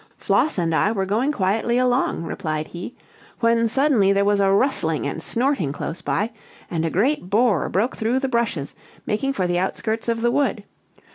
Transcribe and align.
"Floss 0.17 0.57
and 0.57 0.73
I 0.73 0.91
were 0.91 1.05
going 1.05 1.31
quietly 1.31 1.77
along," 1.77 2.23
replied 2.23 2.65
he, 2.69 2.95
"when 3.39 3.67
suddenly 3.67 4.11
there 4.11 4.25
was 4.25 4.39
a 4.39 4.51
rustling 4.51 5.05
and 5.05 5.21
snorting 5.21 5.71
close 5.71 6.01
by, 6.01 6.31
and 6.71 6.83
a 6.83 6.89
great 6.89 7.29
boar 7.29 7.69
broke 7.69 7.97
through 7.97 8.17
the 8.17 8.27
brushes, 8.27 8.73
making 9.05 9.33
for 9.33 9.45
the 9.45 9.59
outskirts 9.59 10.09
of 10.09 10.21
the 10.21 10.31
wood. 10.31 10.63